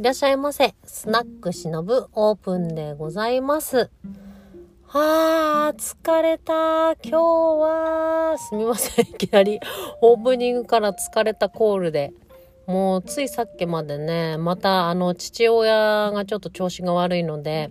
[0.00, 0.74] いらっしゃいませ。
[0.82, 3.90] スナックしのぶオープンでございます。
[4.86, 6.92] はあ、疲れた。
[7.06, 9.04] 今日は、すみません。
[9.12, 9.60] いきなり
[10.00, 12.14] オープニングから疲れたコールで。
[12.66, 17.70] もうついさっきまでね、またあの父親がちょっと調子が悪いので、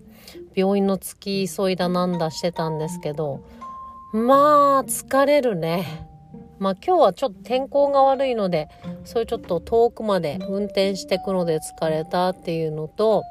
[0.53, 3.41] 病院の付き添いだなんだしてたんですけど、
[4.13, 6.08] まあ疲れるね。
[6.59, 8.67] まあ今日はちょっと天候が悪いので、
[9.05, 13.23] そういうちょっと遠くまで運転してくので疲れたっていうのと、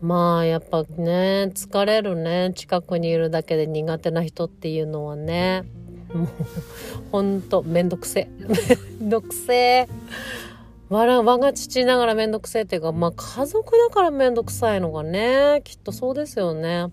[0.00, 2.52] まあやっぱね、疲れるね。
[2.54, 5.64] 近くにいるだけで苦手な人っていうのはね。
[6.12, 6.28] もう、
[7.10, 8.28] ほんと、めんどくせえ。
[9.00, 9.88] めんどくせえ。
[10.88, 16.88] わら、我が父ながらめんどくせえっていうか、まあ家族だからめんどくさいのがね、きっとそうですよね。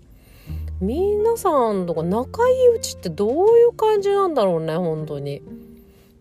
[0.80, 5.42] 皆さんとか仲いいうちってどういう感じなんだろうね、本当に。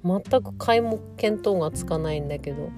[0.03, 2.69] 全く皆目見当がつかないんだけど。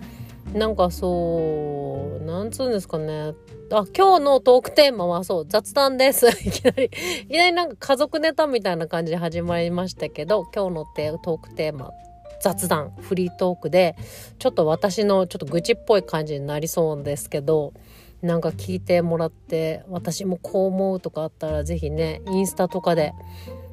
[0.53, 3.33] なんかそうなんつうんですかね。
[3.71, 6.27] あ今日のトークテーマはそう雑談です。
[6.47, 6.89] いきなりい
[7.27, 10.85] きなりなんか家族ネタみたいな感じで始まりましたけど今日の
[11.17, 11.91] トークテーマ
[12.39, 12.93] 雑談。
[12.99, 13.95] フリートークで
[14.37, 17.73] ちょっと私のちょっと愚痴っぽい感じになりそうですけど
[18.21, 23.13] なんか聞いてもらって私もこう思うとかあったら是非ねインスタとかで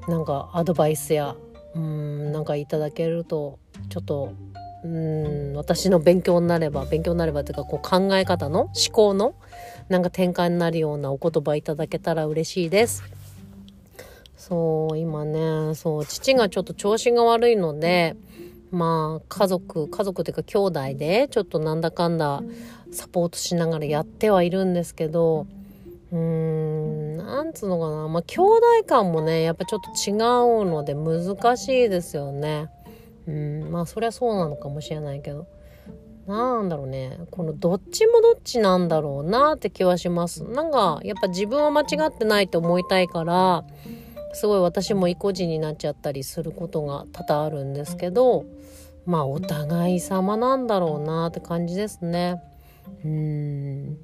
[0.08, 1.36] なんかアドバイスや
[1.74, 4.32] うんなんかいただけるとちょっと
[4.84, 9.34] うん私の勉強になれば勉強になればというかこう考え方の思考の
[9.88, 13.02] なんか転換になるようなお言葉いただけたら嬉しいです。
[14.36, 18.16] そう今ねそう父がちょっと調子が悪いので
[18.70, 22.42] まあ家族家族というか兄弟でちょっとなんだかんだ
[22.90, 25.46] サポートしながらやってはいるんですけど
[26.12, 28.08] うーん、なんつうのかな。
[28.08, 30.16] まあ、兄弟間もね、やっぱちょっと違う
[30.68, 32.68] ので難しいですよね。
[33.26, 35.46] うん、まあ、そりゃそうなのかもしれないけど。
[36.26, 37.18] なんだろうね。
[37.30, 40.44] このどっちもどっちなんだろうなって気はします。
[40.44, 43.64] なんか、やっぱ自分は間違ってないと思いたいから、
[44.32, 48.44] すごい私も意固地になっちゃったりすることが多々あるんですけど、
[49.06, 52.40] まあ、お互い様なんだろうなって感じですね。
[53.04, 53.98] うん。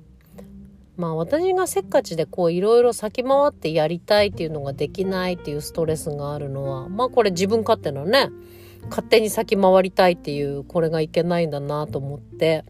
[0.97, 8.31] まあ私がせっかちでこういろいろ先回ってやりたいっていうのができないっていうストレスがあるのはまあこれ自分勝手なね。
[8.89, 12.65] 勝手に先回りたいっていうこれがいけないんだなと思って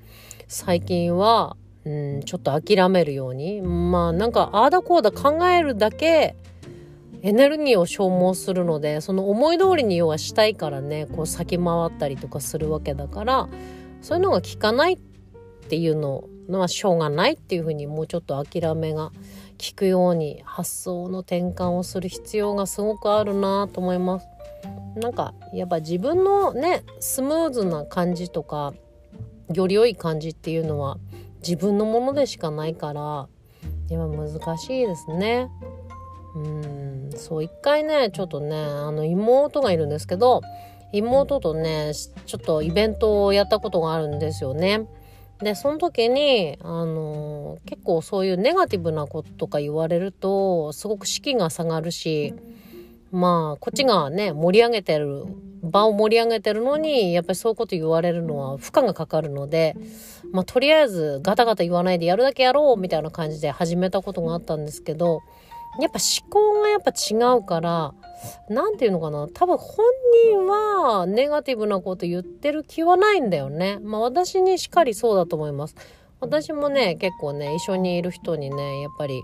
[0.48, 6.36] 最近は、うん、ちょっと諦めるようにまあなんかああだこうだ考えるだけ
[7.22, 13.48] エネルギーを消耗するのでその思い通りに要はしたいからねこう先回ったりとかするわけだから
[14.00, 14.98] そういうのが効かないっ
[15.68, 19.12] ていうののはしょうがないっていうふうにもうちょっと諦めが効
[19.74, 24.26] くように発想の転換をする必要がすごくあるなと思います。
[24.96, 28.72] なんかやっぱ自分のねスムーズな感じとか
[29.52, 30.98] より良い感じっていうのは
[31.40, 33.28] 自分のものでしかないから
[33.88, 35.48] 今難しいですね。
[36.34, 40.42] うんそう一回ねちょっとねあの妹がいるんですけど
[40.92, 44.86] 妹とねちょっとイベントをやったことがあるんですよね。
[45.40, 52.34] でその時にあの結構そういうネガティブなこととか言われるとすごく士気が下がるし
[53.12, 55.24] まあこっちがね盛り上げてる
[55.62, 59.76] 場を盛り上げてるのにやっぱりそういうこと言われるのは負荷がかかるので
[60.32, 65.22] まあとりあえずガタガタ言わないでやるだけやろうみたいな感じで始めたことがあったんですけど
[65.80, 67.94] やっぱ思考がやっぱ違うから
[68.48, 69.84] 何て言うのかな多分本
[70.30, 73.78] 人はネガティブなこと言ってる気はないんだよね。
[73.82, 75.76] まあ私にしかりそうだと思います。
[76.20, 79.22] 私もね結構ね一緒にいる人にねやっぱり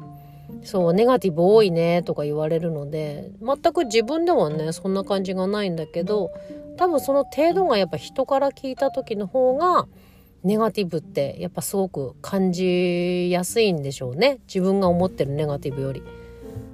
[0.63, 6.31] そうネガティブ多いねとか言われるので全く自分ではねそんな感じがないんだけど
[6.77, 9.87] 多分その程度がやっぱ人から聞いた時の方が
[10.45, 16.03] ネガティブってやっぱすごく感じやすいんでしょうね自分が思ってるネガティブより。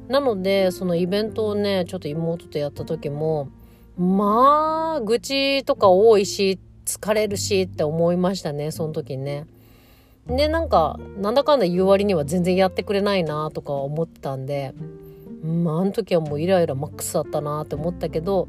[0.09, 3.51] なのでそのイベントをねちょっと妹とやった時も
[3.99, 9.47] まあ愚痴とか多いし疲れるしって思いましたねその時ね。
[10.27, 14.75] でなんかなんだかんだ言う割には全然やってくれないなとか思ってたんで、
[15.43, 18.47] まあ、あの時はもうイライラマックスだったなって思ったけど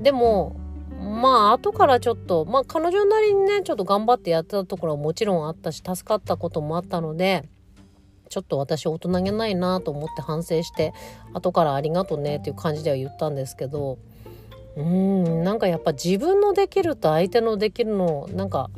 [0.00, 0.56] でも
[0.98, 7.46] まあ後からちょっとまあ彼女なりにねちょっと頑張ってやってたところはもちろんあったし助かったこともあったので
[8.28, 10.92] ちょっと私大人げないなと思って反省して
[11.34, 13.98] 後からありがとうねっていう感じでは言ったんですけど
[14.76, 18.70] うんなんかやっぱ自分のできると相手のできるのなんか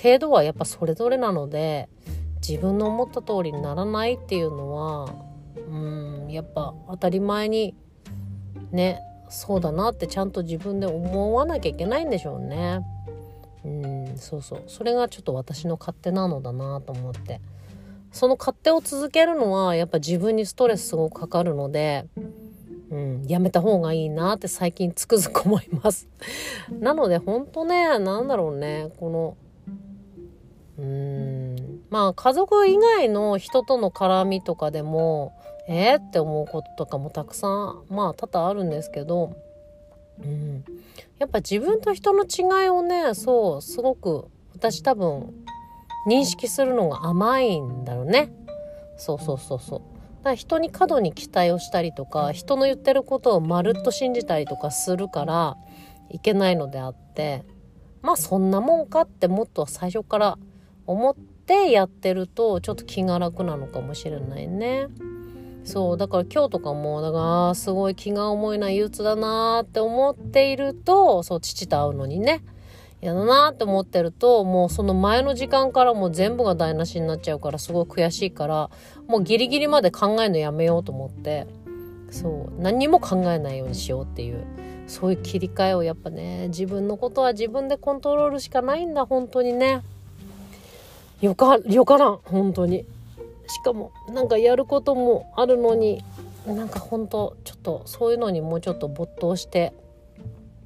[0.00, 1.88] 程度はやっぱそれぞれなので
[2.46, 5.14] 自分の思った通りにならないっていうのは
[5.56, 7.74] うんやっぱ当たり前に
[8.70, 12.80] ねそうだなってちゃんと自分で思わなきゃいけないんでしょうね。
[13.64, 17.40] うんそうそうそれがちょっと私の勝手なのだなと思って。
[18.12, 22.06] その勝手を続けるのはやっぱ自分にストレスすごくかかるので、
[22.90, 26.08] うん、やめた方がいいなって最近つくづく思います。
[26.80, 29.36] なのでほんとね、なんだろうね、この、
[30.78, 35.32] うーん、まあ家族以外の人との絡みとかでも、
[35.68, 39.34] えー、って思うこととかもたくさん、まあ多々あるんですけど、
[40.20, 40.64] うん、
[41.18, 45.34] やっぱ自分と人の違いをね、そう、すごく私多分
[46.06, 48.30] 認識するのが甘いんだろうね。
[48.96, 49.78] そうそうそうそう。
[49.78, 55.56] だから人に過度に期待をしたりとか人の言ってることをまるっと信じたりとかするから
[56.10, 57.44] いけないのであって
[58.02, 60.38] まあそんなもんかってもっと最初から
[60.86, 64.88] 思ってやってるとちょっと気が楽なのかもしれないね。
[65.64, 72.42] そうだから今日とかもだからすごい気が重いな憂鬱だなって思っているとそう父と会うのにね
[73.00, 78.70] 嫌だなって思ってるともうその前の時間からもう全部が台無しになっちゃうからすごい悔しいから
[79.06, 81.46] もうギリギリまで考えるのやめようと思って
[82.10, 84.44] そう何にも考えないようにしようっていう
[84.88, 89.82] そういう切り替えをやっぱね自分のことは自分でコントロールしかないんだ本当にね。
[91.20, 92.84] よかよからん本当に。
[93.48, 96.02] しかもなんかやることもあるのに
[96.46, 99.72] なんか本当ちょっとそういうのにもうちょっと没頭して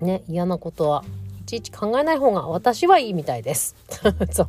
[0.01, 1.05] ね嫌なことは。
[1.53, 3.77] ちいち考えない方が私はいいみたいです。
[4.33, 4.49] そう。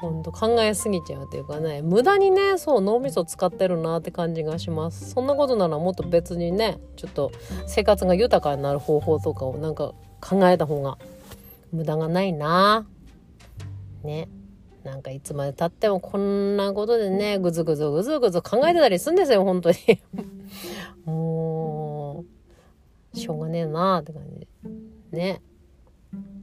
[0.00, 1.80] ほんと考えすぎちゃうっていうかね。
[1.80, 5.10] 無駄にねそう脳みそ使ってるなって感じがします。
[5.10, 7.30] そんなことならもっと別にねちょっと
[7.68, 10.98] 生活が豊かになる方法とかをなんか考えた方が
[11.70, 12.84] 無駄がないな。
[14.02, 14.28] ね。
[14.82, 19.76] なんかいつまでたってもこんなことでねぐずぐずぐずぐず考えてたりするんですよ本当に。
[21.06, 22.24] も
[23.14, 24.48] うしょうがねえなって感じ。
[25.12, 25.40] ね。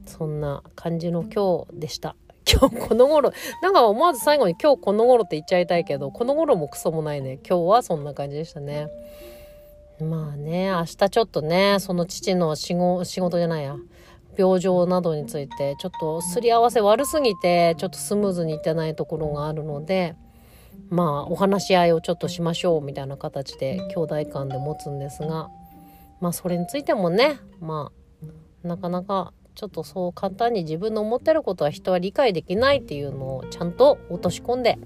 [0.06, 2.16] そんな感じの今日でした。
[2.50, 3.32] 今日この頃、
[3.62, 7.38] なんか思わず最後に今日この頃って言っちゃいたいけど、この頃もクソもないね。
[7.48, 8.88] 今日はそんな感じでしたね。
[10.00, 13.76] まあね、明日ちょっとね、その父の仕事じゃないや、
[14.36, 20.16] 病状などについて、ちょっとすり合わせ悪すぎて、ちょっとスムーズにいってないところがあるので、
[20.88, 25.50] まあお話し合いをちょっとしましょうみたいな形で兄弟間で持つんですが、
[26.20, 27.92] まあそれについてもね、ま
[28.64, 34.78] あなかなかちょっとそう簡単に自分の思ってることは人は理解できないっていうのをちゃんと落とし込んで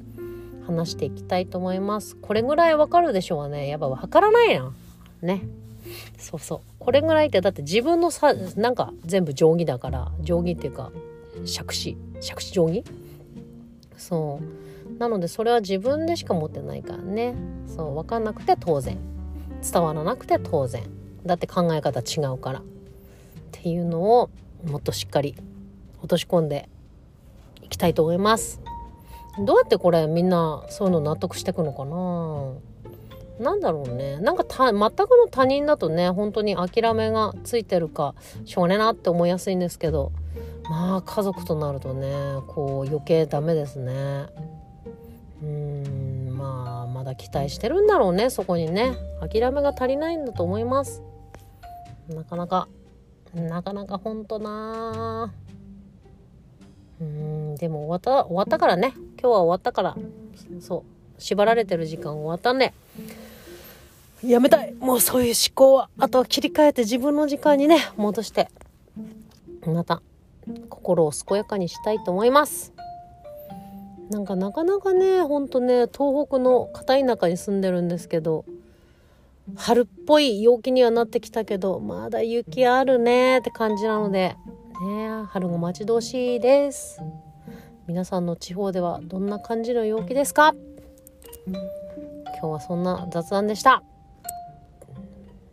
[0.67, 2.17] 話していきたいと思います。
[2.17, 3.69] これぐらいわかるでしょうね。
[3.69, 4.73] やっぱわからないな。
[5.23, 5.43] ね。
[6.19, 6.61] そうそう。
[6.79, 10.91] これぐらいってだって自分のさ、なんか全部定規だから、定規っていうか、
[11.45, 12.85] 杓子、杓子定規？
[13.97, 14.99] そう。
[14.99, 17.35] なのでそれは自分でしか持ってないからね。
[17.67, 18.97] そう、わかんなくて当然。
[19.63, 20.83] 伝わらなくて当然。
[21.27, 22.61] だって考え方違うから。
[22.61, 22.63] っ
[23.53, 24.31] ていうのを
[24.67, 25.35] もっとしっかり
[25.99, 26.69] 落とし込んで
[27.63, 28.61] いきたいと思います。
[29.39, 32.53] どうやってこれみんなそういうの納得していくのかな？
[33.41, 34.19] なんだろうね。
[34.19, 38.15] なんかた、全くの他人だとね、本当に諦めがついてるか、
[38.45, 40.13] しょうがねえなって思いやすいんですけど、
[40.71, 42.13] まあ家族となるとね、
[42.47, 43.93] こう余計ダメですね。
[45.43, 48.95] うーん、まあまだ期待してるんだろうね、そこにね。
[49.21, 51.03] 諦めが足りないんだと思います。
[52.09, 52.69] なかなか
[53.35, 55.33] なかなかほんとな
[57.01, 58.93] うんでも終わった終わったからね。
[59.21, 59.97] 今日は終わったから。
[60.61, 60.85] そ
[61.19, 61.21] う。
[61.21, 62.73] 縛られてる時間終わったんで
[64.25, 64.75] やめたい。
[64.75, 65.89] もうそういう思考は。
[65.99, 68.49] あとは切り替えて自分の時間にね戻して。
[69.67, 70.03] また
[70.69, 72.73] 心を健やかにしたいと思います。
[74.11, 78.45] なんかなかなかねほんとね東北の片田舎に住んでるんですけど
[79.57, 84.37] 春っぽい陽気にはなってきたけどまだ雪あるねって感じなので
[84.87, 87.01] ね春が待ち遠しいです。
[87.87, 90.55] 皆さんの地方ではどんな感じの陽気ですか？
[91.47, 93.83] 今日はそんな雑談でした。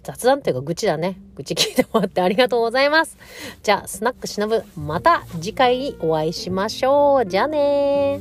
[0.04, 1.20] 雑談っていうか愚痴だね。
[1.36, 3.18] 愚痴聞いてもらってありがとうございます。
[3.62, 7.26] じゃあスナックしのぶまた次回お会いしましょう。
[7.26, 8.20] じゃあね